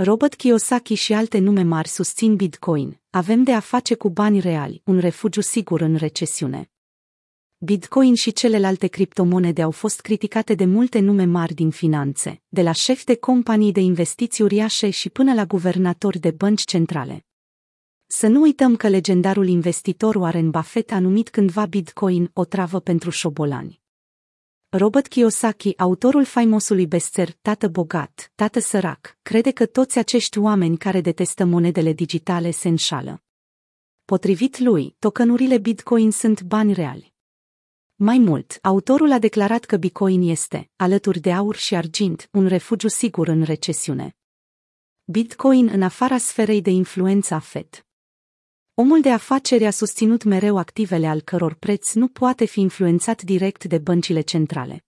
[0.00, 3.00] Robert Kiyosaki și alte nume mari susțin Bitcoin.
[3.10, 6.70] Avem de a face cu bani reali, un refugiu sigur în recesiune.
[7.58, 12.72] Bitcoin și celelalte criptomonede au fost criticate de multe nume mari din finanțe, de la
[12.72, 17.26] șefi de companii de investiții uriașe și până la guvernatori de bănci centrale.
[18.06, 23.10] Să nu uităm că legendarul investitor Warren Buffett a numit cândva Bitcoin o travă pentru
[23.10, 23.80] șobolani.
[24.70, 31.00] Robert Kiyosaki, autorul faimosului bestseller Tată bogat, tată sărac, crede că toți acești oameni care
[31.00, 33.22] detestă monedele digitale se înșală.
[34.04, 37.14] Potrivit lui, tokenurile Bitcoin sunt bani reali.
[37.94, 42.88] Mai mult, autorul a declarat că Bitcoin este, alături de aur și argint, un refugiu
[42.88, 44.16] sigur în recesiune.
[45.04, 47.87] Bitcoin în afara sferei de influență a FED.
[48.80, 53.64] Omul de afaceri a susținut mereu activele al căror preț nu poate fi influențat direct
[53.64, 54.84] de băncile centrale.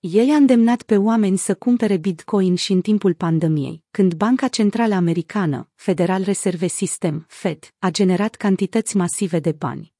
[0.00, 4.94] El a îndemnat pe oameni să cumpere Bitcoin și în timpul pandemiei, când Banca Centrală
[4.94, 9.94] Americană, Federal Reserve System, Fed, a generat cantități masive de bani.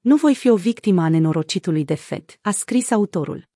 [0.00, 3.49] Nu voi fi o victimă a nenorocitului de Fed, a scris autorul.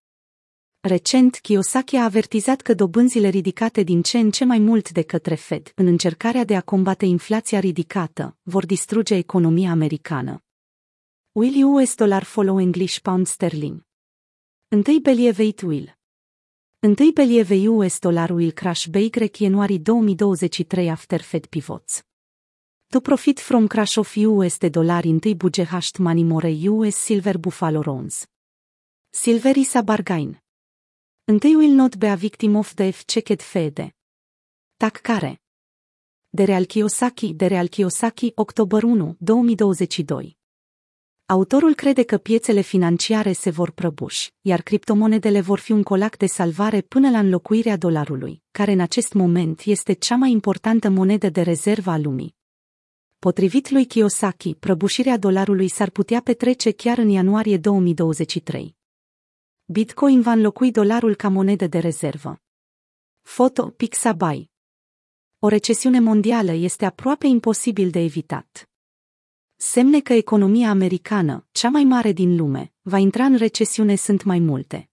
[0.86, 5.34] Recent, Kiyosaki a avertizat că dobânzile ridicate din ce în ce mai mult de către
[5.34, 10.44] Fed, în încercarea de a combate inflația ridicată, vor distruge economia americană.
[11.32, 13.86] Will US dollar follow English pound sterling?
[14.68, 15.98] Întâi believe will.
[16.78, 22.02] Întâi believe US dollar will crash by January 2023 after Fed pivots.
[22.88, 28.26] To profit from crash of USD dollar întâi bugehașt money more US silver buffalo rounds.
[29.10, 30.43] Silver is a bargain.
[31.26, 33.94] Întâi will not be a victim of the checked fede.
[34.76, 35.40] Tac care.
[36.30, 40.36] De Real Kiyosaki, de Real Kiyosaki, octombrie 1, 2022.
[41.26, 46.26] Autorul crede că piețele financiare se vor prăbuși, iar criptomonedele vor fi un colac de
[46.26, 51.42] salvare până la înlocuirea dolarului, care în acest moment este cea mai importantă monedă de
[51.42, 52.36] rezervă a lumii.
[53.18, 58.76] Potrivit lui Kiyosaki, prăbușirea dolarului s-ar putea petrece chiar în ianuarie 2023.
[59.66, 62.42] Bitcoin va înlocui dolarul ca monedă de rezervă.
[63.22, 64.50] Foto Pixabay
[65.38, 68.68] O recesiune mondială este aproape imposibil de evitat.
[69.56, 74.38] Semne că economia americană, cea mai mare din lume, va intra în recesiune sunt mai
[74.38, 74.90] multe.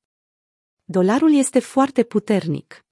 [0.83, 2.85] Dolarul este foarte puternic.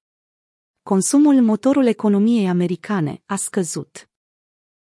[0.82, 4.10] Consumul motorul economiei americane a scăzut.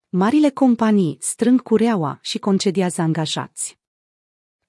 [0.09, 3.82] Marile companii strâng cureaua și concediază angajați.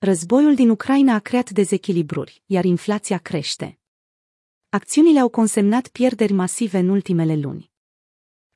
[0.06, 3.80] Războiul din Ucraina a creat dezechilibruri, iar inflația crește.
[4.70, 7.72] Acțiunile au consemnat pierderi masive în ultimele luni.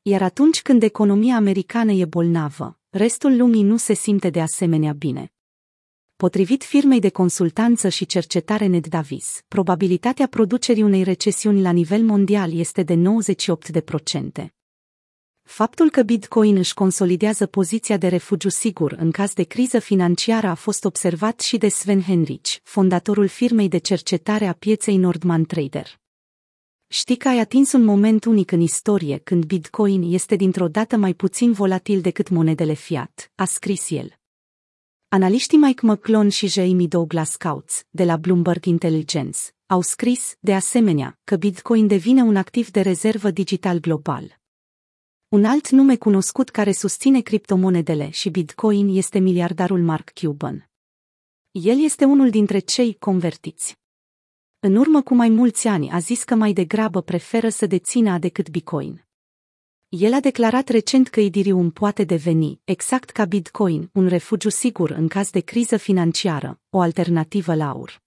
[0.02, 5.34] Iar atunci când economia americană e bolnavă, restul lumii nu se simte de asemenea bine.
[6.16, 12.54] Potrivit firmei de consultanță și cercetare Ned Davis, probabilitatea producerii unei recesiuni la nivel mondial
[12.54, 13.04] este de
[14.44, 14.57] 98%.
[15.48, 20.54] Faptul că Bitcoin își consolidează poziția de refugiu sigur în caz de criză financiară a
[20.54, 26.00] fost observat și de Sven Henrich, fondatorul firmei de cercetare a pieței Nordman Trader.
[26.88, 31.14] Știi că ai atins un moment unic în istorie când Bitcoin este dintr-o dată mai
[31.14, 34.14] puțin volatil decât monedele fiat, a scris el.
[35.08, 41.20] Analiștii Mike McClone și Jamie Douglas Coutts, de la Bloomberg Intelligence, au scris, de asemenea,
[41.24, 44.38] că Bitcoin devine un activ de rezervă digital global.
[45.30, 50.70] Un alt nume cunoscut care susține criptomonedele și Bitcoin este miliardarul Mark Cuban.
[51.52, 53.78] El este unul dintre cei convertiți.
[54.60, 58.50] În urmă cu mai mulți ani a zis că mai degrabă preferă să dețină decât
[58.50, 59.06] Bitcoin.
[59.90, 65.08] El a declarat recent că Ethereum poate deveni, exact ca Bitcoin, un refugiu sigur în
[65.08, 68.02] caz de criză financiară, o alternativă la aur.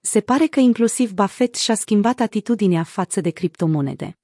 [0.00, 4.18] Se pare că inclusiv Buffett și-a schimbat atitudinea față de criptomonede.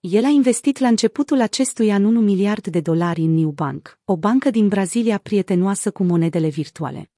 [0.00, 4.16] El a investit la începutul acestui an 1 miliard de dolari în New Bank, o
[4.16, 7.10] bancă din Brazilia prietenoasă cu monedele virtuale.